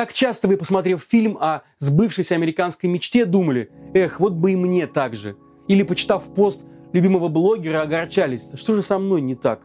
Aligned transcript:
Как 0.00 0.14
часто 0.14 0.48
вы, 0.48 0.56
посмотрев 0.56 1.06
фильм 1.06 1.36
о 1.38 1.60
сбывшейся 1.76 2.34
американской 2.34 2.88
мечте, 2.88 3.26
думали, 3.26 3.68
эх, 3.92 4.18
вот 4.18 4.32
бы 4.32 4.52
и 4.52 4.56
мне 4.56 4.86
так 4.86 5.14
же. 5.14 5.36
Или, 5.68 5.82
почитав 5.82 6.24
пост 6.32 6.64
любимого 6.94 7.28
блогера, 7.28 7.82
огорчались, 7.82 8.54
что 8.56 8.72
же 8.72 8.80
со 8.80 8.98
мной 8.98 9.20
не 9.20 9.34
так. 9.34 9.60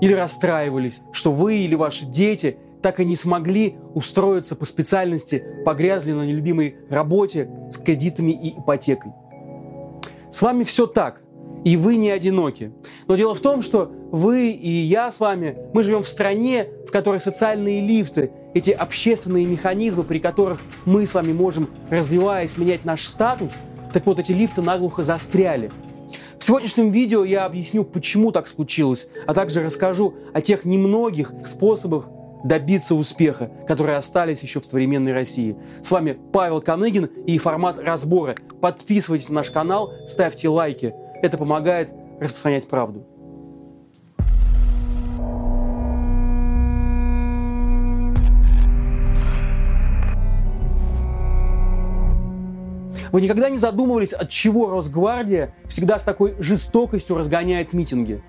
Или 0.00 0.12
расстраивались, 0.12 1.00
что 1.10 1.32
вы 1.32 1.56
или 1.56 1.74
ваши 1.74 2.04
дети 2.04 2.58
так 2.80 3.00
и 3.00 3.04
не 3.04 3.16
смогли 3.16 3.76
устроиться 3.92 4.54
по 4.54 4.64
специальности, 4.64 5.44
погрязли 5.64 6.12
на 6.12 6.24
нелюбимой 6.24 6.76
работе 6.88 7.50
с 7.68 7.76
кредитами 7.76 8.30
и 8.30 8.56
ипотекой. 8.60 9.10
С 10.30 10.42
вами 10.42 10.62
все 10.62 10.86
так, 10.86 11.22
и 11.64 11.76
вы 11.76 11.96
не 11.96 12.12
одиноки. 12.12 12.72
Но 13.08 13.16
дело 13.16 13.34
в 13.34 13.40
том, 13.40 13.62
что 13.62 13.90
вы 14.12 14.50
и 14.50 14.70
я 14.70 15.10
с 15.10 15.18
вами, 15.18 15.58
мы 15.74 15.82
живем 15.82 16.04
в 16.04 16.08
стране, 16.08 16.68
в 16.86 16.92
которой 16.92 17.20
социальные 17.20 17.80
лифты, 17.80 18.30
эти 18.56 18.70
общественные 18.70 19.44
механизмы, 19.44 20.02
при 20.02 20.18
которых 20.18 20.62
мы 20.86 21.04
с 21.04 21.12
вами 21.12 21.32
можем, 21.34 21.68
развиваясь, 21.90 22.56
менять 22.56 22.86
наш 22.86 23.02
статус, 23.02 23.56
так 23.92 24.06
вот 24.06 24.18
эти 24.18 24.32
лифты 24.32 24.62
наглухо 24.62 25.04
застряли. 25.04 25.70
В 26.38 26.44
сегодняшнем 26.44 26.90
видео 26.90 27.22
я 27.22 27.44
объясню, 27.44 27.84
почему 27.84 28.32
так 28.32 28.46
случилось, 28.46 29.08
а 29.26 29.34
также 29.34 29.62
расскажу 29.62 30.14
о 30.32 30.40
тех 30.40 30.64
немногих 30.64 31.32
способах 31.44 32.06
добиться 32.44 32.94
успеха, 32.94 33.50
которые 33.68 33.98
остались 33.98 34.42
еще 34.42 34.60
в 34.60 34.64
современной 34.64 35.12
России. 35.12 35.56
С 35.82 35.90
вами 35.90 36.18
Павел 36.32 36.62
Коныгин 36.62 37.04
и 37.26 37.36
формат 37.36 37.78
разбора. 37.78 38.36
Подписывайтесь 38.62 39.28
на 39.28 39.36
наш 39.36 39.50
канал, 39.50 39.92
ставьте 40.06 40.48
лайки. 40.48 40.94
Это 41.22 41.36
помогает 41.36 41.90
распространять 42.20 42.68
правду. 42.68 43.04
Вы 53.16 53.22
никогда 53.22 53.48
не 53.48 53.56
задумывались, 53.56 54.12
от 54.12 54.28
чего 54.28 54.68
Росгвардия 54.68 55.54
всегда 55.68 55.98
с 55.98 56.04
такой 56.04 56.34
жестокостью 56.38 57.16
разгоняет 57.16 57.72
митинги? 57.72 58.22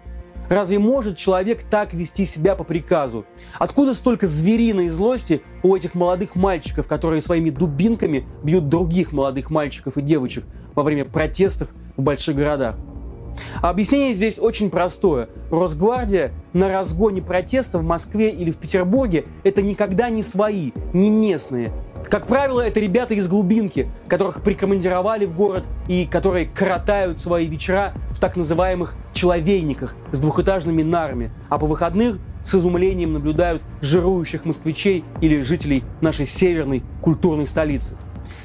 Разве 0.49 0.80
может 0.80 1.17
человек 1.17 1.63
так 1.63 1.93
вести 1.93 2.23
себя 2.23 2.55
по 2.55 2.63
приказу? 2.63 3.25
Откуда 3.59 3.93
столько 3.93 4.27
звериной 4.27 4.88
злости 4.88 5.41
у 5.61 5.75
этих 5.75 5.93
молодых 5.93 6.38
мальчиков, 6.38 6.88
которые 6.88 7.21
своими 7.21 7.49
дубинками 7.49 8.25
бьют 8.43 8.69
других 8.69 9.11
молодых 9.11 9.49
мальчиков 9.49 9.97
и 9.97 10.02
девочек 10.02 10.45
во 10.73 10.83
время 10.83 11.03
протестов 11.03 11.67
в 11.97 12.02
больших 12.02 12.38
городах? 12.38 12.77
Объяснение 13.61 14.13
здесь 14.13 14.39
очень 14.39 14.69
простое. 14.69 15.30
Росгвардия 15.52 16.31
на 16.53 16.67
разгоне 16.67 17.21
протеста 17.21 17.80
в 17.80 17.83
Москве 17.83 18.30
или 18.30 18.52
в 18.52 18.57
Петербурге– 18.57 19.25
это 19.43 19.61
никогда 19.61 20.09
не 20.09 20.23
свои, 20.23 20.71
не 20.93 21.09
местные. 21.09 21.71
Как 22.09 22.27
правило, 22.27 22.61
это 22.61 22.80
ребята 22.80 23.15
из 23.15 23.27
глубинки, 23.27 23.89
которых 24.08 24.41
прикомандировали 24.41 25.25
в 25.25 25.35
город 25.35 25.65
и 25.88 26.05
которые 26.05 26.45
коротают 26.45 27.19
свои 27.19 27.47
вечера 27.47 27.93
в 28.11 28.19
так 28.19 28.38
называемых 28.38 28.95
человейниках 29.13 29.95
с 30.11 30.19
двухэтажными 30.19 30.83
нарами, 30.83 31.31
а 31.49 31.58
по 31.58 31.65
выходных 31.65 32.19
с 32.43 32.55
изумлением 32.55 33.11
наблюдают 33.11 33.61
жирующих 33.81 34.45
москвичей 34.45 35.03
или 35.19 35.41
жителей 35.41 35.83
нашей 35.99 36.25
северной 36.25 36.81
культурной 37.02 37.45
столицы. 37.45 37.97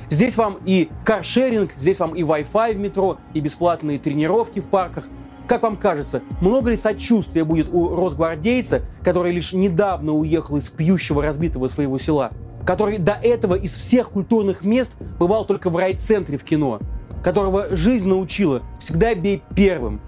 Здесь 0.08 0.36
вам 0.36 0.58
и 0.64 0.90
каршеринг, 1.04 1.72
здесь 1.76 1.98
вам 1.98 2.14
и 2.14 2.22
Wi-Fi 2.22 2.74
в 2.74 2.78
метро, 2.78 3.18
и 3.34 3.40
бесплатные 3.40 3.98
тренировки 3.98 4.60
в 4.60 4.66
парках. 4.66 5.04
Как 5.46 5.62
вам 5.62 5.76
кажется, 5.76 6.22
много 6.40 6.70
ли 6.70 6.76
сочувствия 6.76 7.44
будет 7.44 7.68
у 7.72 7.94
росгвардейца, 7.96 8.82
который 9.02 9.32
лишь 9.32 9.52
недавно 9.52 10.12
уехал 10.12 10.56
из 10.56 10.68
пьющего 10.68 11.22
разбитого 11.22 11.66
своего 11.66 11.98
села, 11.98 12.30
который 12.64 12.98
до 12.98 13.12
этого 13.12 13.54
из 13.54 13.74
всех 13.74 14.10
культурных 14.10 14.64
мест 14.64 14.94
бывал 15.18 15.44
только 15.44 15.68
в 15.68 15.76
райцентре 15.76 16.38
в 16.38 16.44
кино, 16.44 16.78
которого 17.24 17.74
жизнь 17.74 18.08
научила 18.08 18.62
всегда 18.78 19.14
бей 19.14 19.42
первым, 19.54 20.00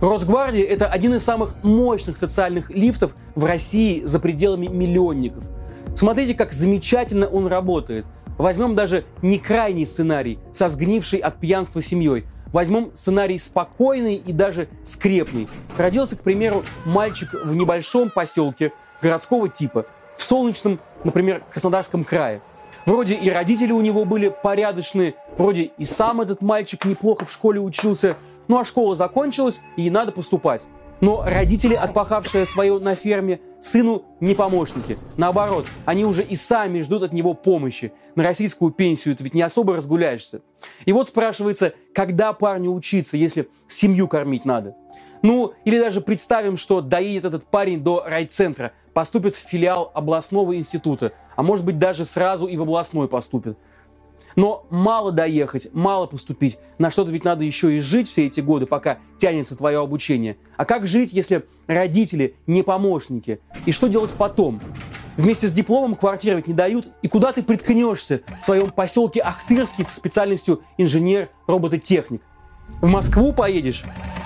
Росгвардия– 0.00 0.64
это 0.68 0.86
один 0.86 1.14
из 1.14 1.22
самых 1.22 1.62
мощных 1.62 2.16
социальных 2.16 2.70
лифтов 2.70 3.14
в 3.34 3.44
России 3.44 4.02
за 4.04 4.18
пределами 4.18 4.66
миллионников. 4.66 5.44
Смотрите, 5.94 6.34
как 6.34 6.52
замечательно 6.52 7.26
он 7.26 7.46
работает– 7.46 8.06
Возьмем 8.38 8.76
даже 8.76 9.04
не 9.20 9.38
крайний 9.38 9.84
сценарий 9.84 10.38
со 10.52 10.68
сгнившей 10.68 11.18
от 11.18 11.40
пьянства 11.40 11.82
семьей. 11.82 12.24
Возьмем 12.52 12.92
сценарий 12.94 13.38
спокойный 13.38 14.14
и 14.14 14.32
даже 14.32 14.68
скрепный. 14.84 15.48
Родился, 15.76 16.16
к 16.16 16.22
примеру, 16.22 16.64
мальчик 16.86 17.34
в 17.44 17.54
небольшом 17.54 18.08
поселке 18.08 18.72
городского 19.02 19.48
типа, 19.48 19.86
в 20.16 20.22
солнечном, 20.22 20.80
например, 21.04 21.42
Краснодарском 21.52 22.04
крае. 22.04 22.40
Вроде 22.86 23.16
и 23.16 23.28
родители 23.28 23.72
у 23.72 23.80
него 23.80 24.04
были 24.04 24.34
порядочные, 24.42 25.14
вроде 25.36 25.62
и 25.62 25.84
сам 25.84 26.20
этот 26.20 26.40
мальчик 26.40 26.84
неплохо 26.84 27.26
в 27.26 27.32
школе 27.32 27.60
учился, 27.60 28.16
ну 28.46 28.58
а 28.58 28.64
школа 28.64 28.94
закончилась, 28.94 29.60
и 29.76 29.90
надо 29.90 30.12
поступать. 30.12 30.66
Но 31.00 31.22
родители, 31.24 31.74
отпахавшие 31.74 32.44
свое 32.44 32.78
на 32.78 32.94
ферме, 32.94 33.40
сыну 33.60 34.04
не 34.20 34.34
помощники. 34.34 34.98
Наоборот, 35.16 35.66
они 35.84 36.04
уже 36.04 36.22
и 36.22 36.34
сами 36.34 36.82
ждут 36.82 37.04
от 37.04 37.12
него 37.12 37.34
помощи. 37.34 37.92
На 38.16 38.24
российскую 38.24 38.72
пенсию 38.72 39.14
ты 39.14 39.24
ведь 39.24 39.34
не 39.34 39.42
особо 39.42 39.76
разгуляешься. 39.76 40.42
И 40.86 40.92
вот 40.92 41.08
спрашивается, 41.08 41.72
когда 41.94 42.32
парню 42.32 42.72
учиться, 42.72 43.16
если 43.16 43.48
семью 43.68 44.08
кормить 44.08 44.44
надо? 44.44 44.74
Ну, 45.22 45.52
или 45.64 45.78
даже 45.78 46.00
представим, 46.00 46.56
что 46.56 46.80
доедет 46.80 47.26
этот 47.26 47.44
парень 47.44 47.82
до 47.82 48.04
райцентра, 48.04 48.72
поступит 48.92 49.36
в 49.36 49.38
филиал 49.38 49.90
областного 49.94 50.56
института, 50.56 51.12
а 51.36 51.42
может 51.42 51.64
быть 51.64 51.78
даже 51.78 52.04
сразу 52.04 52.46
и 52.46 52.56
в 52.56 52.62
областной 52.62 53.08
поступит. 53.08 53.56
Но 54.36 54.66
мало 54.70 55.12
доехать, 55.12 55.68
мало 55.72 56.06
поступить. 56.06 56.58
На 56.78 56.90
что-то 56.90 57.10
ведь 57.10 57.24
надо 57.24 57.44
еще 57.44 57.76
и 57.76 57.80
жить 57.80 58.08
все 58.08 58.26
эти 58.26 58.40
годы, 58.40 58.66
пока 58.66 58.98
тянется 59.18 59.56
твое 59.56 59.80
обучение. 59.80 60.36
А 60.56 60.64
как 60.64 60.86
жить, 60.86 61.12
если 61.12 61.46
родители 61.66 62.36
не 62.46 62.62
помощники? 62.62 63.40
И 63.66 63.72
что 63.72 63.88
делать 63.88 64.12
потом? 64.12 64.60
Вместе 65.16 65.48
с 65.48 65.52
дипломом 65.52 65.96
квартиры 65.96 66.36
ведь 66.36 66.46
не 66.46 66.54
дают. 66.54 66.88
И 67.02 67.08
куда 67.08 67.32
ты 67.32 67.42
приткнешься 67.42 68.22
в 68.40 68.44
своем 68.44 68.70
поселке 68.70 69.20
Ахтырский 69.20 69.84
со 69.84 69.96
специальностью 69.96 70.62
инженер-робототехник? 70.78 72.22
В 72.80 72.86
Москву 72.86 73.32
поедешь? 73.32 73.84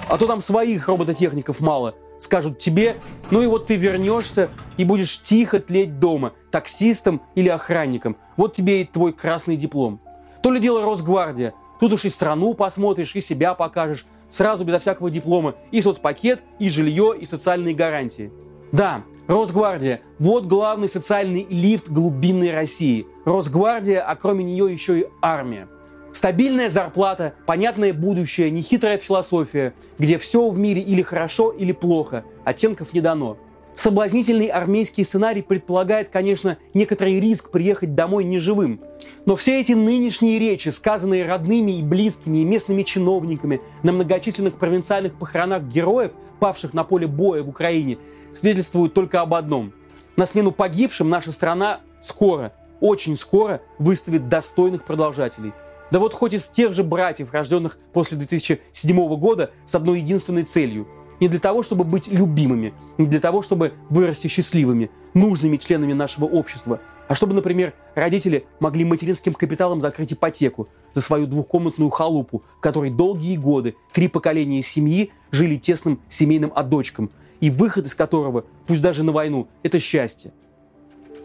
А 0.08 0.18
то 0.18 0.26
там 0.26 0.40
своих 0.40 0.88
робототехников 0.88 1.60
мало– 1.60 1.94
скажут 2.22 2.58
тебе, 2.58 2.96
ну 3.30 3.42
и 3.42 3.46
вот 3.46 3.66
ты 3.66 3.76
вернешься 3.76 4.48
и 4.76 4.84
будешь 4.84 5.20
тихо 5.20 5.60
тлеть 5.60 5.98
дома, 5.98 6.32
таксистом 6.50 7.22
или 7.34 7.48
охранником. 7.48 8.16
Вот 8.36 8.52
тебе 8.52 8.82
и 8.82 8.84
твой 8.84 9.12
красный 9.12 9.56
диплом. 9.56 10.00
То 10.42 10.50
ли 10.50 10.60
дело 10.60 10.82
Росгвардия. 10.82 11.54
Тут 11.80 11.92
уж 11.92 12.04
и 12.04 12.08
страну 12.08 12.54
посмотришь, 12.54 13.14
и 13.14 13.20
себя 13.20 13.54
покажешь. 13.54 14.06
Сразу 14.28 14.64
безо 14.64 14.78
всякого 14.78 15.10
диплома. 15.10 15.54
И 15.72 15.82
соцпакет, 15.82 16.42
и 16.58 16.68
жилье, 16.68 17.14
и 17.18 17.24
социальные 17.24 17.74
гарантии. 17.74 18.32
Да, 18.72 19.02
Росгвардия– 19.26 20.00
вот 20.18 20.46
главный 20.46 20.88
социальный 20.88 21.46
лифт 21.50 21.88
глубинной 21.90 22.52
России. 22.52 23.06
Росгвардия, 23.24 24.00
а 24.00 24.16
кроме 24.16 24.44
нее 24.44 24.72
еще 24.72 25.00
и 25.00 25.06
армия. 25.20 25.68
Стабильная 26.12 26.68
зарплата, 26.68 27.32
понятное 27.46 27.94
будущее, 27.94 28.50
нехитрая 28.50 28.98
философия, 28.98 29.72
где 29.98 30.18
все 30.18 30.50
в 30.50 30.58
мире 30.58 30.82
или 30.82 31.00
хорошо, 31.00 31.50
или 31.50 31.72
плохо, 31.72 32.24
оттенков 32.44 32.92
не 32.92 33.00
дано. 33.00 33.38
Соблазнительный 33.72 34.48
армейский 34.48 35.04
сценарий 35.04 35.40
предполагает, 35.40 36.10
конечно, 36.10 36.58
некоторый 36.74 37.18
риск 37.18 37.50
приехать 37.50 37.94
домой 37.94 38.24
неживым. 38.24 38.80
Но 39.24 39.36
все 39.36 39.58
эти 39.58 39.72
нынешние 39.72 40.38
речи, 40.38 40.68
сказанные 40.68 41.26
родными 41.26 41.78
и 41.78 41.82
близкими 41.82 42.38
и 42.38 42.44
местными 42.44 42.82
чиновниками 42.82 43.62
на 43.82 43.92
многочисленных 43.92 44.58
провинциальных 44.58 45.14
похоронах 45.14 45.62
героев, 45.62 46.12
павших 46.40 46.74
на 46.74 46.84
поле 46.84 47.06
боя 47.06 47.42
в 47.42 47.48
Украине, 47.48 47.96
свидетельствуют 48.32 48.92
только 48.92 49.22
об 49.22 49.32
одном. 49.32 49.72
На 50.16 50.26
смену 50.26 50.52
погибшим 50.52 51.08
наша 51.08 51.32
страна 51.32 51.80
скоро, 52.02 52.52
очень 52.80 53.16
скоро 53.16 53.62
выставит 53.78 54.28
достойных 54.28 54.84
продолжателей– 54.84 55.54
да 55.92 55.98
вот 55.98 56.14
хоть 56.14 56.32
из 56.32 56.48
тех 56.48 56.72
же 56.72 56.84
братьев, 56.84 57.34
рожденных 57.34 57.78
после 57.92 58.16
2007 58.16 59.16
года, 59.16 59.50
с 59.66 59.74
одной 59.74 60.00
единственной 60.00 60.44
целью. 60.44 60.88
Не 61.20 61.28
для 61.28 61.38
того, 61.38 61.62
чтобы 61.62 61.84
быть 61.84 62.08
любимыми, 62.08 62.72
не 62.96 63.06
для 63.06 63.20
того, 63.20 63.42
чтобы 63.42 63.74
вырасти 63.90 64.26
счастливыми, 64.26 64.90
нужными 65.12 65.58
членами 65.58 65.92
нашего 65.92 66.24
общества, 66.24 66.80
а 67.08 67.14
чтобы, 67.14 67.34
например, 67.34 67.74
родители 67.94 68.46
могли 68.58 68.86
материнским 68.86 69.34
капиталом 69.34 69.82
закрыть 69.82 70.14
ипотеку 70.14 70.66
за 70.94 71.02
свою 71.02 71.26
двухкомнатную 71.26 71.90
халупу, 71.90 72.42
в 72.56 72.60
которой 72.60 72.88
долгие 72.88 73.36
годы 73.36 73.74
три 73.92 74.08
поколения 74.08 74.62
семьи 74.62 75.12
жили 75.30 75.56
тесным 75.56 76.00
семейным 76.08 76.52
одочком, 76.54 77.10
и 77.42 77.50
выход 77.50 77.84
из 77.84 77.94
которого, 77.94 78.46
пусть 78.66 78.80
даже 78.80 79.02
на 79.02 79.12
войну, 79.12 79.46
это 79.62 79.78
счастье. 79.78 80.32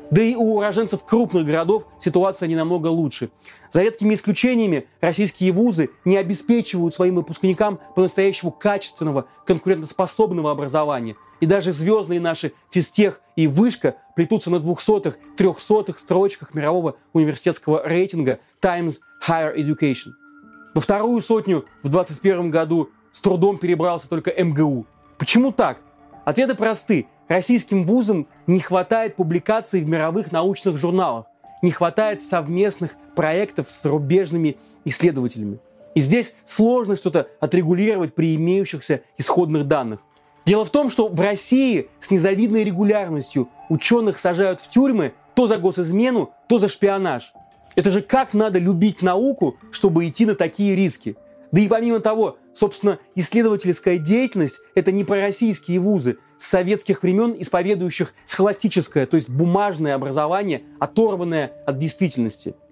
Да 0.09 0.21
и 0.21 0.35
у 0.35 0.55
уроженцев 0.55 1.03
крупных 1.03 1.45
городов 1.45 1.85
ситуация 1.97 2.47
не 2.47 2.55
намного 2.55 2.87
лучше. 2.87 3.29
За 3.69 3.81
редкими 3.81 4.13
исключениями 4.13 4.87
российские 5.01 5.51
вузы 5.51 5.89
не 6.05 6.17
обеспечивают 6.17 6.93
своим 6.93 7.15
выпускникам 7.15 7.79
по-настоящему 7.95 8.51
качественного, 8.51 9.27
конкурентоспособного 9.45 10.51
образования. 10.51 11.15
и 11.39 11.45
даже 11.45 11.71
звездные 11.71 12.19
наши 12.19 12.53
физтех 12.71 13.21
и 13.35 13.45
вышка 13.47 13.97
плетутся 14.15 14.49
на 14.49 14.59
двухсотых, 14.59 15.19
трехсотых 15.35 15.99
строчках 15.99 16.55
мирового 16.55 16.95
университетского 17.13 17.87
рейтинга 17.87 18.39
Times 18.59 19.01
Higher 19.27 19.55
Education. 19.55 20.13
Во 20.73 20.81
вторую 20.81 21.21
сотню 21.21 21.65
в 21.83 21.89
2021 21.89 22.49
году 22.49 22.89
с 23.11 23.21
трудом 23.21 23.57
перебрался 23.57 24.09
только 24.09 24.31
МГУ. 24.31 24.87
Почему 25.19 25.51
так? 25.51 25.77
Ответы 26.25 26.55
просты. 26.55 27.07
Российским 27.27 27.85
вузам 27.85 28.27
не 28.47 28.59
хватает 28.59 29.15
публикаций 29.15 29.81
в 29.81 29.89
мировых 29.89 30.31
научных 30.31 30.77
журналах, 30.77 31.25
не 31.61 31.71
хватает 31.71 32.21
совместных 32.21 32.95
проектов 33.15 33.69
с 33.69 33.83
зарубежными 33.83 34.57
исследователями. 34.85 35.59
И 35.93 35.99
здесь 35.99 36.35
сложно 36.45 36.95
что-то 36.95 37.27
отрегулировать 37.39 38.15
при 38.15 38.35
имеющихся 38.35 39.01
исходных 39.17 39.67
данных. 39.67 39.99
Дело 40.45 40.63
в 40.63 40.69
том, 40.69 40.89
что 40.89 41.09
в 41.09 41.19
России 41.19 41.89
с 41.99 42.11
незавидной 42.11 42.63
регулярностью 42.63 43.49
ученых 43.67 44.17
сажают 44.17 44.61
в 44.61 44.69
тюрьмы 44.69 45.13
то 45.33 45.47
за 45.47 45.57
госизмену, 45.57 46.31
то 46.47 46.59
за 46.59 46.69
шпионаж. 46.69 47.33
Это 47.75 47.91
же 47.91 48.01
как 48.01 48.33
надо 48.33 48.57
любить 48.57 49.01
науку, 49.01 49.57
чтобы 49.71 50.07
идти 50.07 50.25
на 50.25 50.35
такие 50.35 50.75
риски? 50.75 51.17
Да 51.51 51.61
и 51.61 51.67
помимо 51.67 51.99
того, 51.99 52.37
собственно, 52.53 52.99
исследовательская 53.15 53.97
деятельность– 53.97 54.59
это 54.75 54.91
не 54.91 55.03
про 55.03 55.21
российские 55.21 55.79
вузы 55.79 56.17
с 56.37 56.45
советских 56.45 57.03
времен, 57.03 57.35
исповедующих 57.37 58.13
схоластическое, 58.25 59.05
то 59.05 59.15
есть 59.15 59.29
бумажное 59.29 59.95
образование, 59.95 60.63
оторванное 60.79 61.53
от 61.65 61.77
действительности– 61.77 62.55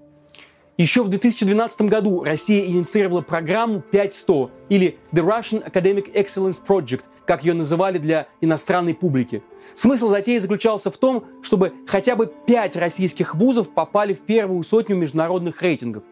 еще 0.77 1.03
в 1.03 1.07
2012 1.07 1.83
году 1.83 2.21
Россия 2.23 2.65
инициировала 2.65 3.21
программу 3.21 3.79
5100 3.79 4.51
или 4.67 4.97
The 5.13 5.25
Russian 5.25 5.65
Academic 5.65 6.11
Excellence 6.13 6.57
Project, 6.67 7.03
как 7.25 7.45
ее 7.45 7.53
называли 7.53 7.97
для 7.97 8.27
иностранной 8.41 8.93
публики. 8.93 9.41
Смысл 9.73 10.09
затеи 10.09 10.37
заключался 10.37 10.91
в 10.91 10.97
том, 10.97 11.23
чтобы 11.41 11.71
хотя 11.87 12.17
бы 12.17 12.29
пять 12.45 12.75
российских 12.75 13.35
вузов 13.35 13.69
попали 13.69 14.13
в 14.13 14.19
первую 14.19 14.61
сотню 14.65 14.97
международных 14.97 15.61
рейтингов. 15.61 16.03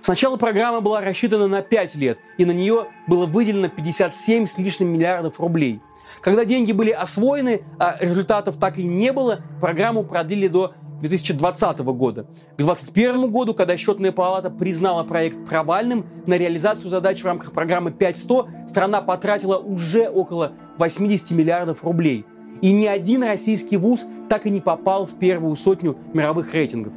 Сначала 0.00 0.36
программа 0.36 0.80
была 0.80 1.00
рассчитана 1.00 1.46
на 1.46 1.62
5 1.62 1.94
лет, 1.96 2.18
и 2.38 2.44
на 2.44 2.52
нее 2.52 2.86
было 3.06 3.26
выделено 3.26 3.68
57 3.68 4.46
с 4.46 4.58
лишним 4.58 4.88
миллиардов 4.88 5.40
рублей. 5.40 5.80
Когда 6.20 6.44
деньги 6.44 6.72
были 6.72 6.90
освоены, 6.90 7.62
а 7.78 7.96
результатов 8.00 8.56
так 8.58 8.78
и 8.78 8.84
не 8.84 9.12
было, 9.12 9.40
программу 9.60 10.04
продлили 10.04 10.48
до 10.48 10.74
2020 11.00 11.78
года. 11.80 12.22
К 12.22 12.56
2021 12.56 13.30
году, 13.30 13.54
когда 13.54 13.76
счетная 13.76 14.12
палата 14.12 14.48
признала 14.48 15.04
проект 15.04 15.44
провальным, 15.46 16.06
на 16.26 16.38
реализацию 16.38 16.88
задач 16.88 17.20
в 17.20 17.26
рамках 17.26 17.52
программы 17.52 17.90
5100 17.90 18.48
страна 18.66 19.02
потратила 19.02 19.58
уже 19.58 20.08
около 20.08 20.52
80 20.78 21.32
миллиардов 21.32 21.84
рублей. 21.84 22.24
И 22.62 22.72
ни 22.72 22.86
один 22.86 23.22
российский 23.22 23.76
вуз 23.76 24.06
так 24.30 24.46
и 24.46 24.50
не 24.50 24.62
попал 24.62 25.04
в 25.04 25.18
первую 25.18 25.56
сотню 25.56 25.98
мировых 26.14 26.54
рейтингов. 26.54 26.94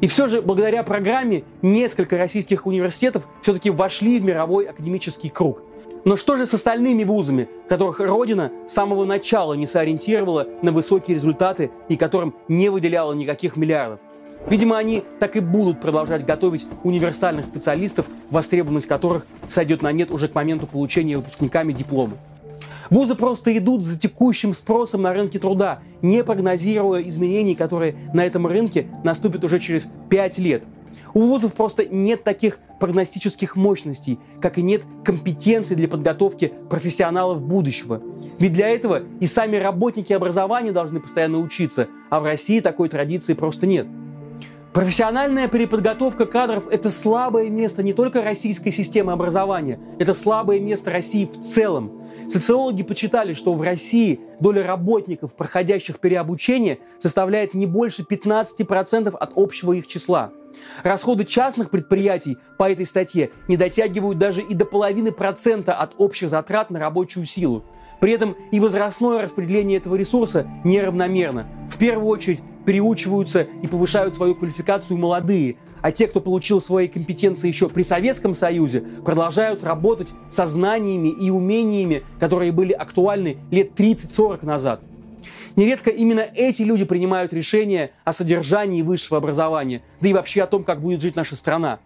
И 0.00 0.08
все 0.08 0.28
же, 0.28 0.40
благодаря 0.40 0.82
программе, 0.82 1.44
несколько 1.60 2.16
российских 2.16 2.66
университетов 2.66 3.28
все-таки 3.42 3.68
вошли 3.68 4.18
в 4.18 4.24
мировой 4.24 4.64
академический 4.64 5.28
круг. 5.28 5.62
Но 6.06 6.16
что 6.16 6.38
же 6.38 6.46
с 6.46 6.54
остальными 6.54 7.04
вузами, 7.04 7.48
которых 7.68 8.00
Родина 8.00 8.50
с 8.66 8.72
самого 8.72 9.04
начала 9.04 9.52
не 9.52 9.66
сориентировала 9.66 10.46
на 10.62 10.72
высокие 10.72 11.14
результаты 11.14 11.70
и 11.90 11.98
которым 11.98 12.34
не 12.48 12.70
выделяла 12.70 13.12
никаких 13.12 13.56
миллиардов? 13.56 14.00
Видимо, 14.48 14.78
они 14.78 15.04
так 15.18 15.36
и 15.36 15.40
будут 15.40 15.82
продолжать 15.82 16.24
готовить 16.24 16.66
универсальных 16.82 17.44
специалистов, 17.44 18.06
востребованность 18.30 18.86
которых 18.86 19.26
сойдет 19.46 19.82
на 19.82 19.92
нет 19.92 20.10
уже 20.10 20.28
к 20.28 20.34
моменту 20.34 20.66
получения 20.66 21.18
выпускниками 21.18 21.74
диплома. 21.74 22.14
Вузы 22.90 23.14
просто 23.14 23.56
идут 23.56 23.82
за 23.82 23.98
текущим 23.98 24.52
спросом 24.52 25.02
на 25.02 25.12
рынке 25.12 25.38
труда, 25.38 25.80
не 26.02 26.22
прогнозируя 26.24 27.02
изменений, 27.02 27.54
которые 27.54 27.96
на 28.12 28.26
этом 28.26 28.46
рынке 28.46 28.88
наступят 29.04 29.44
уже 29.44 29.60
через 29.60 29.88
5 30.08 30.38
лет– 30.38 30.64
у 31.14 31.20
вузов 31.20 31.54
просто 31.54 31.84
нет 31.86 32.24
таких 32.24 32.58
прогностических 32.78 33.56
мощностей, 33.56 34.18
как 34.40 34.58
и 34.58 34.62
нет 34.62 34.82
компетенций 35.04 35.76
для 35.76 35.88
подготовки 35.88 36.52
профессионалов 36.68 37.42
будущего. 37.42 38.02
Ведь 38.38 38.52
для 38.52 38.68
этого 38.68 39.02
и 39.20 39.26
сами 39.26 39.56
работники 39.56 40.12
образования 40.12 40.72
должны 40.72 41.00
постоянно 41.00 41.38
учиться, 41.38 41.88
а 42.10 42.20
в 42.20 42.24
России 42.24 42.60
такой 42.60 42.88
традиции 42.88 43.34
просто 43.34 43.66
нет. 43.66 43.86
Профессиональная 44.72 45.48
переподготовка 45.48 46.26
кадров– 46.26 46.68
это 46.70 46.90
слабое 46.90 47.50
место 47.50 47.82
не 47.82 47.92
только 47.92 48.22
российской 48.22 48.70
системы 48.70 49.10
образования, 49.10 49.80
это 49.98 50.14
слабое 50.14 50.60
место 50.60 50.92
России 50.92 51.26
в 51.26 51.40
целом. 51.40 52.00
Социологи 52.28 52.84
почитали, 52.84 53.34
что 53.34 53.52
в 53.54 53.62
России 53.62 54.20
доля 54.38 54.62
работников, 54.62 55.34
проходящих 55.34 55.98
переобучение, 55.98 56.78
составляет 56.98 57.52
не 57.52 57.66
больше 57.66 58.06
15% 58.08 59.08
от 59.08 59.32
общего 59.34 59.72
их 59.72 59.88
числа. 59.88 60.30
Расходы 60.84 61.24
частных 61.24 61.70
предприятий 61.70 62.38
по 62.56 62.70
этой 62.70 62.86
статье 62.86 63.30
не 63.48 63.56
дотягивают 63.56 64.18
даже 64.18 64.40
и 64.40 64.54
до 64.54 64.66
половины 64.66 65.10
процента 65.10 65.74
от 65.74 65.94
общих 65.98 66.30
затрат 66.30 66.70
на 66.70 66.78
рабочую 66.78 67.26
силу. 67.26 67.64
При 68.00 68.12
этом 68.12 68.34
и 68.50 68.58
возрастное 68.60 69.22
распределение 69.22 69.78
этого 69.78 69.94
ресурса 69.94 70.46
неравномерно. 70.64 71.46
В 71.70 71.76
первую 71.76 72.08
очередь 72.08 72.40
переучиваются 72.64 73.46
и 73.62 73.66
повышают 73.66 74.16
свою 74.16 74.34
квалификацию 74.34 74.96
молодые, 74.96 75.56
а 75.82 75.92
те, 75.92 76.06
кто 76.08 76.20
получил 76.20 76.60
свои 76.60 76.88
компетенции 76.88 77.48
еще 77.48 77.68
при 77.68 77.82
Советском 77.82 78.34
Союзе, 78.34 78.82
продолжают 79.04 79.62
работать 79.64 80.12
со 80.28 80.46
знаниями 80.46 81.08
и 81.08 81.30
умениями, 81.30 82.02
которые 82.18 82.52
были 82.52 82.72
актуальны 82.72 83.38
лет 83.50 83.78
30-40 83.78 84.44
назад. 84.44 84.80
Нередко 85.56 85.90
именно 85.90 86.24
эти 86.34 86.62
люди 86.62 86.84
принимают 86.84 87.32
решения 87.32 87.90
о 88.04 88.12
содержании 88.12 88.82
высшего 88.82 89.18
образования, 89.18 89.82
да 90.00 90.08
и 90.08 90.12
вообще 90.12 90.42
о 90.42 90.46
том, 90.46 90.64
как 90.64 90.80
будет 90.80 91.02
жить 91.02 91.16
наша 91.16 91.34
страна. 91.34 91.80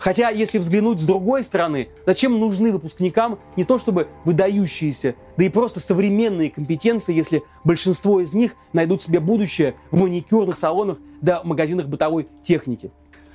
Хотя, 0.00 0.30
если 0.30 0.56
взглянуть 0.56 0.98
с 0.98 1.04
другой 1.04 1.44
стороны, 1.44 1.90
зачем 2.06 2.40
нужны 2.40 2.72
выпускникам 2.72 3.38
не 3.56 3.64
то 3.64 3.78
чтобы 3.78 4.08
выдающиеся, 4.24 5.14
да 5.36 5.44
и 5.44 5.50
просто 5.50 5.78
современные 5.78 6.50
компетенции, 6.50 7.14
если 7.14 7.42
большинство 7.64 8.20
из 8.20 8.32
них 8.32 8.56
найдут 8.72 9.02
себе 9.02 9.20
будущее 9.20 9.74
в 9.90 10.00
маникюрных 10.00 10.56
салонах 10.56 10.96
да 11.20 11.42
магазинах 11.44 11.86
бытовой 11.86 12.28
техники. 12.42 12.90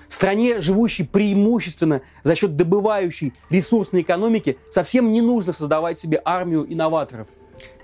Стране, 0.08 0.60
живущей 0.60 1.06
преимущественно 1.06 2.02
за 2.24 2.36
счет 2.36 2.56
добывающей 2.56 3.34
ресурсной 3.52 4.02
экономики, 4.02 4.58
совсем 4.72 5.12
не 5.12 5.22
нужно 5.22 5.54
создавать 5.54 6.00
себе 6.00 6.20
армию 6.26 6.66
инноваторов. 6.68 7.28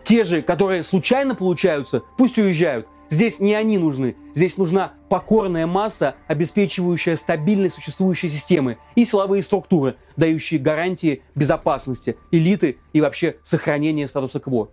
Те 0.04 0.24
же, 0.24 0.42
которые 0.42 0.82
случайно 0.82 1.36
получаются, 1.36 2.02
пусть 2.18 2.40
уезжают– 2.40 2.88
Здесь 3.12 3.42
не 3.42 3.54
они 3.56 3.78
нужны, 3.78 4.16
здесь 4.34 4.58
нужна 4.58 4.94
покорная 5.10 5.68
масса, 5.68 6.16
обеспечивающая 6.30 7.18
стабильность 7.18 7.76
существующей 7.76 8.30
системы 8.30 8.78
и 8.96 9.04
силовые 9.04 9.44
структуры, 9.44 9.98
дающие 10.16 10.62
гарантии 10.62 11.22
безопасности, 11.36 12.16
элиты 12.32 12.78
и 12.94 13.02
вообще 13.02 13.36
сохранения 13.44 14.08
статуса 14.08 14.40
кво. 14.40 14.70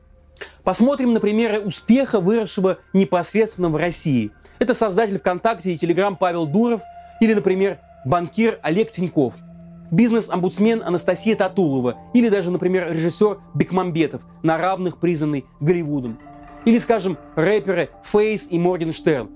Посмотрим 0.63 1.15
на 1.15 1.19
примеры 1.19 1.59
успеха, 1.59 2.21
выросшего 2.21 2.79
непосредственно 2.93 3.71
в 3.71 3.77
России. 3.77 4.31
Это 4.61 4.73
создатель 4.73 5.19
ВКонтакте 5.19 5.73
и 5.73 5.77
Телеграм 5.77 6.15
Павел 6.15 6.47
Дуров 6.47 6.83
или, 7.21 7.35
например, 7.35 7.81
банкир 8.05 8.61
Олег 8.63 8.93
Тиньков, 8.93 9.35
бизнес-омбудсмен 9.91 10.85
Анастасия 10.85 11.35
Татулова 11.35 11.97
или 12.15 12.29
даже, 12.29 12.53
например, 12.53 12.93
режиссер 12.93 13.41
Бекмамбетов, 13.55 14.23
на 14.45 14.59
равных 14.59 14.99
признанный 14.99 15.45
Голливудом. 15.59 16.21
Или, 16.65 16.79
скажем, 16.79 17.19
рэперы 17.37 17.91
Фейс 18.03 18.49
и 18.51 18.59
Моргенштерн. 18.59 19.31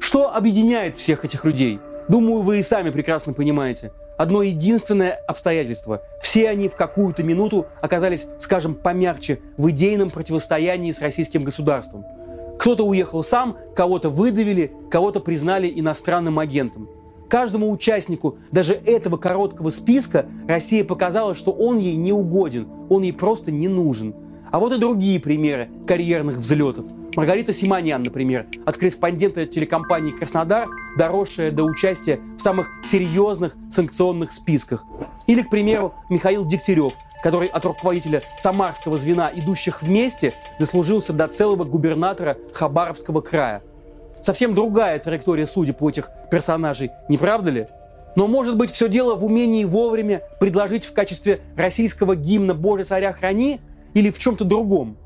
Что 0.00 0.34
объединяет 0.34 0.96
всех 0.96 1.24
этих 1.24 1.44
людей? 1.44 1.80
Думаю, 2.08 2.42
вы 2.42 2.60
и 2.60 2.62
сами 2.62 2.90
прекрасно 2.90 3.32
понимаете. 3.32 3.92
Одно 4.16 4.42
единственное 4.42 5.12
обстоятельство. 5.28 6.02
Все 6.22 6.48
они 6.48 6.68
в 6.68 6.76
какую-то 6.76 7.22
минуту 7.22 7.66
оказались, 7.80 8.26
скажем, 8.38 8.74
помягче 8.74 9.40
в 9.56 9.70
идейном 9.70 10.10
противостоянии 10.10 10.90
с 10.90 11.00
российским 11.00 11.44
государством. 11.44 12.04
Кто-то 12.58 12.84
уехал 12.84 13.22
сам, 13.22 13.56
кого-то 13.76 14.10
выдавили, 14.10 14.72
кого-то 14.90 15.20
признали 15.20 15.70
иностранным 15.72 16.38
агентом. 16.38 16.88
Каждому 17.28 17.70
участнику 17.70 18.38
даже 18.50 18.72
этого 18.72 19.18
короткого 19.18 19.70
списка 19.70 20.26
Россия 20.48 20.82
показала, 20.82 21.34
что 21.34 21.52
он 21.52 21.78
ей 21.78 21.94
не 21.94 22.12
угоден, 22.12 22.66
он 22.88 23.02
ей 23.02 23.12
просто 23.12 23.50
не 23.50 23.68
нужен– 23.68 24.14
а 24.50 24.58
вот 24.58 24.72
и 24.72 24.78
другие 24.78 25.20
примеры 25.20 25.68
карьерных 25.86 26.36
взлетов. 26.36 26.86
Маргарита 27.16 27.52
Симонян, 27.52 28.02
например, 28.02 28.46
от 28.64 28.76
корреспондента 28.76 29.44
телекомпании 29.46 30.12
«Краснодар», 30.12 30.68
доросшая 30.96 31.50
до 31.50 31.64
участия 31.64 32.20
в 32.36 32.40
самых 32.40 32.68
серьезных 32.84 33.56
санкционных 33.70 34.30
списках. 34.32 34.84
Или, 35.26 35.42
к 35.42 35.50
примеру, 35.50 35.94
Михаил 36.10 36.44
Дегтярев, 36.44 36.92
который 37.22 37.48
от 37.48 37.64
руководителя 37.64 38.22
самарского 38.36 38.96
звена 38.96 39.30
«Идущих 39.34 39.82
вместе» 39.82 40.32
дослужился 40.60 41.12
до 41.12 41.26
целого 41.28 41.64
губернатора 41.64 42.36
Хабаровского 42.52 43.20
края. 43.20 43.62
Совсем 44.22 44.54
другая 44.54 44.98
траектория 44.98 45.46
судеб 45.46 45.82
у 45.82 45.88
этих 45.88 46.10
персонажей, 46.30 46.90
не 47.08 47.18
правда 47.18 47.50
ли? 47.50 47.66
Но 48.16 48.26
может 48.26 48.56
быть 48.56 48.70
все 48.70 48.88
дело 48.88 49.14
в 49.14 49.24
умении 49.24 49.64
вовремя 49.64 50.22
предложить 50.40 50.84
в 50.84 50.92
качестве 50.92 51.40
российского 51.56 52.16
гимна 52.16 52.54
«Боже, 52.54 52.84
царя 52.84 53.12
храни» 53.12 53.60
или 53.98 54.12
в 54.12 54.18
чем-то 54.18 54.44
другом. 54.44 54.96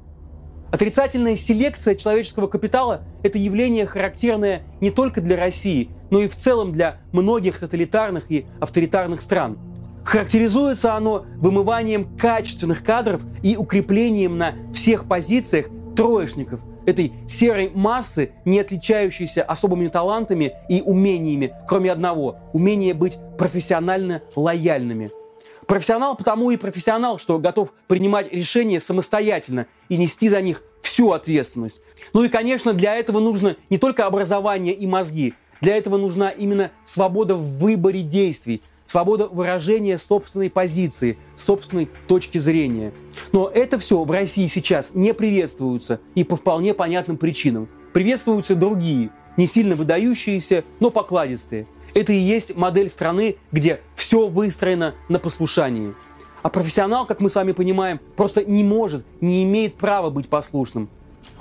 Отрицательная 0.70 1.34
селекция 1.34 1.94
человеческого 1.94 2.46
капитала– 2.46 3.00
это 3.22 3.38
явление, 3.38 3.86
характерное 3.86 4.64
не 4.82 4.90
только 4.90 5.22
для 5.22 5.36
России, 5.36 5.88
но 6.10 6.20
и 6.20 6.28
в 6.28 6.36
целом 6.36 6.72
для 6.72 6.98
многих 7.10 7.58
тоталитарных 7.58 8.30
и 8.30 8.44
авторитарных 8.60 9.22
стран. 9.22 9.58
Характеризуется 10.04 10.94
оно 10.94 11.24
вымыванием 11.36 12.16
качественных 12.18 12.84
кадров 12.84 13.22
и 13.42 13.56
укреплением 13.56 14.36
на 14.36 14.54
всех 14.74 15.06
позициях 15.08 15.66
троечников, 15.96 16.60
этой 16.84 17.12
серой 17.26 17.70
массы, 17.74 18.32
не 18.44 18.60
отличающейся 18.60 19.42
особыми 19.42 19.88
талантами 19.88 20.52
и 20.68 20.82
умениями, 20.82 21.54
кроме 21.66 21.92
одного– 21.92 22.36
умения 22.52 22.92
быть 22.92 23.18
профессионально 23.38 24.20
лояльными– 24.36 25.12
Профессионал 25.66 26.16
потому 26.16 26.50
и 26.50 26.56
профессионал, 26.56 27.18
что 27.18 27.38
готов 27.38 27.72
принимать 27.86 28.32
решения 28.32 28.80
самостоятельно 28.80 29.66
и 29.88 29.96
нести 29.96 30.28
за 30.28 30.42
них 30.42 30.62
всю 30.80 31.12
ответственность. 31.12 31.82
Ну 32.12 32.24
и, 32.24 32.28
конечно, 32.28 32.72
для 32.72 32.96
этого 32.96 33.20
нужно 33.20 33.56
не 33.70 33.78
только 33.78 34.06
образование 34.06 34.74
и 34.74 34.86
мозги, 34.86 35.34
для 35.60 35.76
этого 35.76 35.96
нужна 35.96 36.30
именно 36.30 36.72
свобода 36.84 37.36
в 37.36 37.58
выборе 37.58 38.02
действий, 38.02 38.62
свобода 38.84 39.28
выражения 39.28 39.96
собственной 39.96 40.50
позиции, 40.50 41.16
собственной 41.36 41.88
точки 42.08 42.38
зрения. 42.38 42.92
Но 43.32 43.48
это 43.48 43.78
все 43.78 44.02
в 44.02 44.10
России 44.10 44.48
сейчас 44.48 44.92
не 44.94 45.14
приветствуется 45.14 46.00
и 46.16 46.24
по 46.24 46.36
вполне 46.36 46.74
понятным 46.74 47.16
причинам. 47.16 47.68
Приветствуются 47.92 48.56
другие, 48.56 49.10
не 49.36 49.46
сильно 49.46 49.76
выдающиеся, 49.76 50.64
но 50.80 50.90
покладистые– 50.90 51.68
это 51.94 52.12
и 52.12 52.18
есть 52.18 52.56
модель 52.56 52.88
страны, 52.88 53.36
где 53.50 53.80
все 53.94 54.28
выстроено 54.28 54.94
на 55.08 55.18
послушании. 55.18 55.94
А 56.42 56.48
профессионал, 56.48 57.06
как 57.06 57.20
мы 57.20 57.28
с 57.28 57.34
вами 57.34 57.52
понимаем, 57.52 58.00
просто 58.16 58.44
не 58.44 58.64
может, 58.64 59.04
не 59.20 59.44
имеет 59.44 59.76
права 59.76 60.10
быть 60.10 60.28
послушным. 60.28 60.88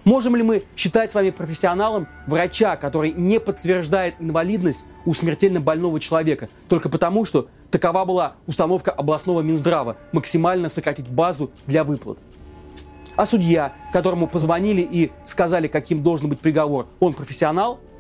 Можем 0.04 0.36
ли 0.36 0.44
мы 0.44 0.64
считать 0.76 1.12
с 1.12 1.16
вами 1.16 1.30
профессионалом 1.30 2.08
врача, 2.28 2.76
который 2.76 3.12
не 3.12 3.40
подтверждает 3.40 4.16
инвалидность 4.20 4.86
у 5.06 5.14
смертельно 5.14 5.62
больного 5.62 6.00
человека, 6.00 6.50
только 6.68 6.90
потому, 6.90 7.24
что 7.24 7.48
такова 7.70 8.06
была 8.06 8.36
установка 8.48 8.92
областного 8.92 9.42
Минздрава– 9.42 9.98
максимально 10.12 10.70
сократить 10.70 11.08
базу 11.08 11.52
для 11.68 11.84
выплат? 11.84 12.18
А 13.16 13.26
судья, 13.26 13.74
которому 13.94 14.28
позвонили 14.28 14.82
и 14.82 15.12
сказали, 15.26 15.68
каким 15.68 16.02
должен 16.02 16.30
быть 16.30 16.40
приговор, 16.40 16.88
он 17.00 17.14
профессионал– 17.14 17.80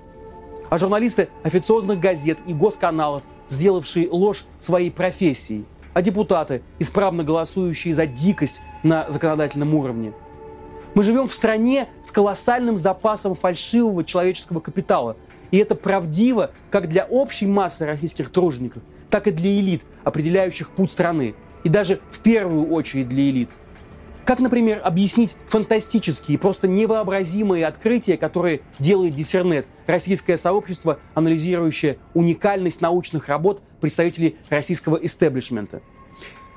а 0.71 0.77
журналисты 0.77 1.27
официозных 1.43 1.99
газет 1.99 2.39
и 2.47 2.53
госканалов, 2.53 3.23
сделавшие 3.49 4.09
ложь 4.09 4.45
своей 4.57 4.89
профессией, 4.89 5.65
а 5.93 6.01
депутаты, 6.01 6.61
исправно 6.79 7.25
голосующие 7.25 7.93
за 7.93 8.05
дикость 8.05 8.61
на 8.81 9.11
законодательном 9.11 9.75
уровне. 9.75 10.13
Мы 10.95 11.03
живем 11.03 11.27
в 11.27 11.33
стране 11.33 11.89
с 12.01 12.09
колоссальным 12.09 12.77
запасом 12.77 13.35
фальшивого 13.35 14.05
человеческого 14.05 14.61
капитала. 14.61 15.17
И 15.51 15.57
это 15.57 15.75
правдиво 15.75 16.51
как 16.69 16.87
для 16.87 17.03
общей 17.03 17.47
массы 17.47 17.85
российских 17.85 18.29
тружеников, 18.31 18.81
так 19.09 19.27
и 19.27 19.31
для 19.31 19.51
элит, 19.59 19.81
определяющих 20.05 20.71
путь 20.71 20.89
страны. 20.89 21.35
И 21.65 21.69
даже 21.69 21.99
в 22.11 22.19
первую 22.19 22.71
очередь 22.71 23.09
для 23.09 23.29
элит– 23.29 23.49
как, 24.25 24.39
например, 24.39 24.81
объяснить 24.83 25.35
фантастические, 25.47 26.37
просто 26.37 26.67
невообразимые 26.67 27.65
открытия, 27.65 28.17
которые 28.17 28.61
делает 28.79 29.15
Диссернет, 29.15 29.65
российское 29.87 30.37
сообщество, 30.37 30.99
анализирующее 31.15 31.97
уникальность 32.13 32.81
научных 32.81 33.27
работ 33.29 33.61
представителей 33.79 34.37
российского 34.49 34.95
истеблишмента? 34.97 35.81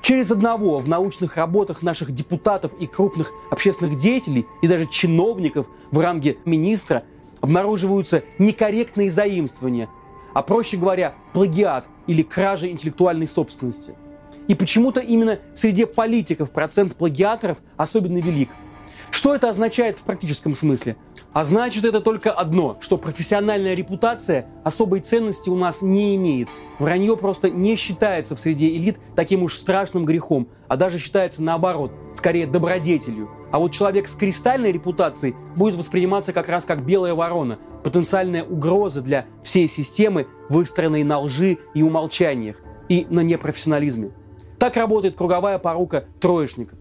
Через 0.02 0.30
одного 0.30 0.80
в 0.80 0.88
научных 0.88 1.36
работах 1.36 1.82
наших 1.82 2.12
депутатов 2.12 2.72
и 2.78 2.86
крупных 2.86 3.32
общественных 3.50 3.96
деятелей 3.96 4.44
и 4.60 4.68
даже 4.68 4.86
чиновников 4.86 5.66
в 5.90 5.98
ранге 5.98 6.36
министра 6.44 7.04
обнаруживаются 7.40 8.22
некорректные 8.38 9.10
заимствования, 9.10 9.88
а 10.34 10.42
проще 10.42 10.76
говоря, 10.76 11.14
плагиат 11.32 11.86
или 12.06 12.22
кража 12.22 12.70
интеллектуальной 12.70 13.26
собственности– 13.26 13.94
и 14.48 14.54
почему-то 14.54 15.00
именно 15.00 15.38
среди 15.54 15.84
политиков 15.84 16.50
процент 16.50 16.96
плагиаторов 16.96 17.58
особенно 17.76 18.18
велик. 18.18 18.50
Что 19.10 19.34
это 19.34 19.48
означает 19.48 19.98
в 19.98 20.02
практическом 20.02 20.54
смысле? 20.54 20.96
А 21.32 21.44
значит 21.44 21.84
это 21.84 22.00
только 22.00 22.30
одно, 22.30 22.76
что 22.80 22.98
профессиональная 22.98 23.74
репутация 23.74 24.46
особой 24.64 25.00
ценности 25.00 25.48
у 25.48 25.56
нас 25.56 25.82
не 25.82 26.16
имеет. 26.16 26.48
Вранье 26.78 27.16
просто 27.16 27.48
не 27.48 27.76
считается 27.76 28.34
в 28.36 28.40
среде 28.40 28.68
элит 28.76 28.98
таким 29.14 29.44
уж 29.44 29.54
страшным 29.54 30.04
грехом, 30.04 30.48
а 30.68 30.76
даже 30.76 30.98
считается 30.98 31.42
наоборот, 31.42 31.92
скорее 32.12 32.46
добродетелью. 32.46 33.30
А 33.52 33.60
вот 33.60 33.72
человек 33.72 34.08
с 34.08 34.14
кристальной 34.14 34.72
репутацией 34.72 35.34
будет 35.54 35.76
восприниматься 35.76 36.32
как 36.32 36.48
раз 36.48 36.64
как 36.64 36.84
белая 36.84 37.14
ворона, 37.14 37.58
потенциальная 37.84 38.42
угроза 38.42 39.00
для 39.00 39.26
всей 39.42 39.68
системы, 39.68 40.26
выстроенной 40.48 41.04
на 41.04 41.20
лжи 41.20 41.58
и 41.74 41.82
умолчаниях, 41.82 42.56
и 42.88 43.06
на 43.08 43.20
непрофессионализме. 43.20 44.10
Так 44.64 44.78
работает 44.78 45.14
круговая 45.14 45.58
порука 45.58 46.06
троечников. 46.20 46.78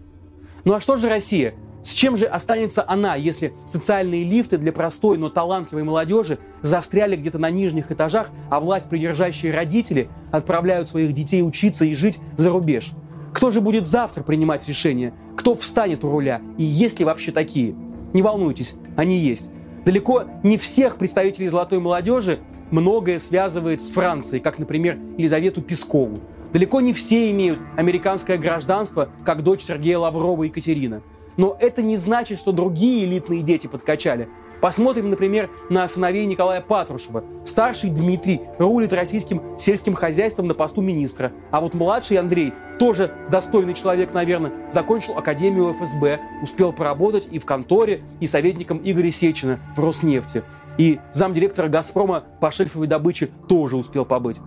Ну 0.64 0.72
а 0.72 0.80
что 0.80 0.96
же 0.96 1.10
Россия? 1.10 1.52
С 1.82 1.90
чем 1.90 2.16
же 2.16 2.24
останется 2.24 2.82
она, 2.88 3.14
если 3.14 3.52
социальные 3.66 4.24
лифты 4.24 4.56
для 4.56 4.72
простой, 4.72 5.18
но 5.18 5.28
талантливой 5.28 5.84
молодежи 5.84 6.38
застряли 6.62 7.14
где-то 7.14 7.36
на 7.36 7.50
нижних 7.50 7.92
этажах, 7.92 8.30
а 8.48 8.60
власть 8.60 8.88
придержащие 8.88 9.52
родители 9.52 10.08
отправляют 10.32 10.88
своих 10.88 11.12
детей 11.12 11.42
учиться 11.42 11.84
и 11.84 11.94
жить 11.94 12.20
за 12.38 12.48
рубеж? 12.48 12.92
Кто 13.34 13.50
же 13.50 13.60
будет 13.60 13.86
завтра 13.86 14.22
принимать 14.22 14.66
решения? 14.66 15.12
Кто 15.36 15.54
встанет 15.54 16.04
у 16.04 16.10
руля? 16.10 16.40
И 16.56 16.64
есть 16.64 17.00
ли 17.00 17.04
вообще 17.04 17.32
такие? 17.32 17.74
Не 18.14 18.22
волнуйтесь, 18.22 18.76
они 18.96 19.18
есть. 19.18 19.50
Далеко 19.84 20.24
не 20.42 20.56
всех 20.56 20.96
представителей 20.96 21.48
золотой 21.48 21.80
молодежи 21.80 22.38
многое 22.70 23.18
связывает 23.18 23.82
с 23.82 23.90
Францией, 23.90 24.42
как, 24.42 24.58
например, 24.58 24.98
Елизавету 25.18 25.60
Пескову. 25.60 26.20
Далеко 26.54 26.80
не 26.80 26.92
все 26.92 27.32
имеют 27.32 27.58
американское 27.76 28.38
гражданство, 28.38 29.08
как 29.24 29.42
дочь 29.42 29.62
Сергея 29.62 29.98
Лаврова 29.98 30.44
Екатерина. 30.44 31.02
Но 31.36 31.56
это 31.60 31.82
не 31.82 31.96
значит, 31.96 32.38
что 32.38 32.52
другие 32.52 33.04
элитные 33.04 33.42
дети 33.42 33.66
подкачали. 33.66 34.28
Посмотрим, 34.60 35.10
например, 35.10 35.50
на 35.68 35.88
сыновей 35.88 36.26
Николая 36.26 36.60
Патрушева. 36.60 37.24
Старший 37.44 37.90
Дмитрий 37.90 38.40
рулит 38.60 38.92
российским 38.92 39.42
сельским 39.58 39.94
хозяйством 39.94 40.46
на 40.46 40.54
посту 40.54 40.80
министра. 40.80 41.32
А 41.50 41.60
вот 41.60 41.74
младший 41.74 42.18
Андрей, 42.18 42.52
тоже 42.78 43.12
достойный 43.32 43.74
человек, 43.74 44.14
наверное, 44.14 44.52
закончил 44.70 45.18
Академию 45.18 45.74
ФСБ, 45.74 46.20
успел 46.40 46.72
поработать 46.72 47.28
и 47.32 47.40
в 47.40 47.46
конторе, 47.46 48.04
и 48.20 48.28
советником 48.28 48.80
Игоря 48.84 49.10
Сечина 49.10 49.58
в 49.76 49.80
Роснефти. 49.80 50.44
И 50.78 51.00
замдиректора 51.10 51.66
«Газпрома» 51.66 52.22
по 52.40 52.52
шельфовой 52.52 52.86
добыче 52.86 53.30
тоже 53.48 53.76
успел 53.76 54.04
побыть. 54.04 54.38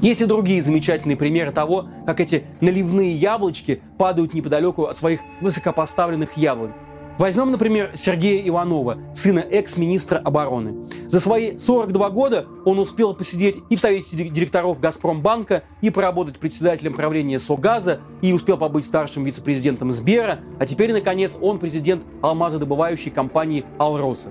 Есть 0.00 0.20
и 0.22 0.26
другие 0.26 0.62
замечательные 0.62 1.16
примеры 1.16 1.52
того, 1.52 1.86
как 2.06 2.20
эти 2.20 2.44
наливные 2.60 3.12
яблочки 3.12 3.82
падают 3.98 4.34
неподалеку 4.34 4.84
от 4.84 4.96
своих 4.96 5.20
высокопоставленных 5.40 6.36
яблонь. 6.36 6.72
Возьмем, 7.20 7.50
например, 7.50 7.90
Сергея 7.92 8.48
Иванова, 8.48 8.96
сына 9.12 9.40
экс-министра 9.40 10.16
обороны. 10.16 10.82
За 11.06 11.20
свои 11.20 11.58
42 11.58 12.08
года 12.08 12.46
он 12.64 12.78
успел 12.78 13.12
посидеть 13.12 13.58
и 13.68 13.76
в 13.76 13.80
совете 13.80 14.30
директоров 14.30 14.80
«Газпромбанка», 14.80 15.64
и 15.82 15.90
поработать 15.90 16.38
председателем 16.38 16.94
правления 16.94 17.38
«Согаза», 17.38 18.00
и 18.22 18.32
успел 18.32 18.56
побыть 18.56 18.86
старшим 18.86 19.24
вице-президентом 19.24 19.92
Сбера, 19.92 20.40
а 20.58 20.64
теперь, 20.64 20.94
наконец, 20.94 21.36
он 21.38 21.58
президент 21.58 22.04
алмазодобывающей 22.22 23.10
компании 23.10 23.66
«Алроса». 23.76 24.30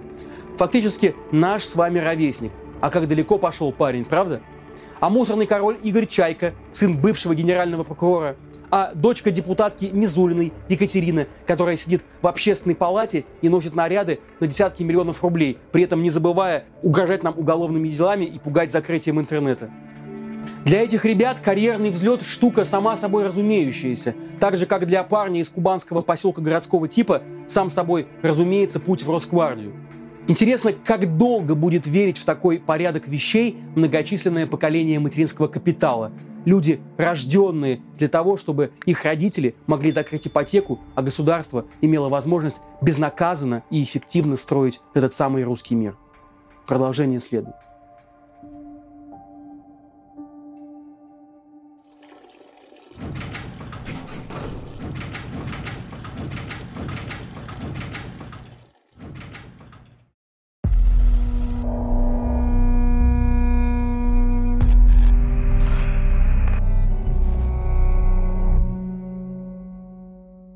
Фактически 0.57 1.13
наш 1.31 1.65
с 1.65 1.75
вами 1.75 1.99
ровесник. 1.99 2.51
А 2.81 2.89
как 2.89 3.07
далеко 3.07 3.37
пошел 3.37 3.71
парень, 3.71 4.03
правда? 4.03 4.41
А 4.99 5.09
мусорный 5.09 5.45
король 5.45 5.77
Игорь 5.83 6.07
Чайка, 6.07 6.53
сын 6.71 6.97
бывшего 6.97 7.35
генерального 7.35 7.83
прокурора, 7.83 8.35
а 8.71 8.91
дочка 8.93 9.31
депутатки 9.31 9.89
Мизулиной 9.91 10.53
Екатерины, 10.67 11.27
которая 11.47 11.75
сидит 11.75 12.03
в 12.21 12.27
общественной 12.27 12.75
палате 12.75 13.25
и 13.41 13.49
носит 13.49 13.75
наряды 13.75 14.19
на 14.39 14.47
десятки 14.47 14.83
миллионов 14.83 15.23
рублей, 15.23 15.57
при 15.71 15.83
этом 15.83 16.03
не 16.03 16.09
забывая 16.09 16.65
угрожать 16.83 17.23
нам 17.23 17.37
уголовными 17.37 17.87
делами 17.87 18.25
и 18.25 18.37
пугать 18.37 18.71
закрытием 18.71 19.19
интернета. 19.19 19.69
Для 20.65 20.81
этих 20.81 21.03
ребят 21.05 21.39
карьерный 21.39 21.89
взлет– 21.89 22.21
штука 22.23 22.63
сама 22.63 22.95
собой 22.95 23.25
разумеющаяся. 23.25 24.13
Так 24.39 24.57
же, 24.57 24.65
как 24.65 24.85
для 24.87 25.03
парня 25.03 25.41
из 25.41 25.49
кубанского 25.49 26.01
поселка 26.01 26.41
городского 26.41 26.87
типа, 26.87 27.23
сам 27.47 27.69
собой 27.69 28.07
разумеется 28.21 28.79
путь 28.79 29.03
в 29.03 29.09
Росгвардию. 29.09 29.73
Интересно, 30.29 30.73
как 30.73 31.17
долго 31.17 31.55
будет 31.55 31.87
верить 31.87 32.19
в 32.19 32.23
такой 32.23 32.59
порядок 32.59 33.07
вещей 33.07 33.57
многочисленное 33.75 34.45
поколение 34.45 34.99
материнского 34.99 35.47
капитала. 35.47 36.11
Люди, 36.45 36.79
рожденные 36.97 37.81
для 37.97 38.09
того, 38.09 38.37
чтобы 38.37 38.71
их 38.85 39.05
родители 39.05 39.55
могли 39.65 39.89
закрыть 39.91 40.27
ипотеку, 40.27 40.81
а 40.93 41.01
государство 41.01 41.65
имело 41.81 42.09
возможность 42.09 42.61
безнаказанно 42.79 43.63
и 43.71 43.81
эффективно 43.81 44.35
строить 44.35 44.81
этот 44.93 45.13
самый 45.13 45.43
русский 45.43 45.73
мир. 45.73 45.97
Продолжение 46.67 47.19
следует. 47.19 47.55